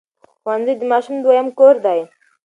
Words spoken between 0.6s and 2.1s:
د ماشوم دویم کور دی.